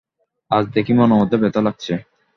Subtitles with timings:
[0.51, 1.93] আজ দেখি মনের মধ্যে ব্যথা লাগছে।